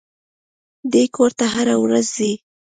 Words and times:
دى 0.91 1.03
کور 1.15 1.31
ته 1.39 1.45
هره 1.53 1.75
ورځ 1.83 2.05
ځي. 2.17 2.31